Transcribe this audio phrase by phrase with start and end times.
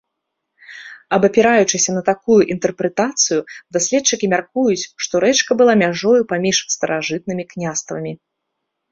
[1.15, 3.41] Абапіраючыся на такую інтэрпрэтацыю,
[3.77, 8.11] даследчыкі мяркуюць, што рэчка была мяжою паміж старажытнымі княствамі.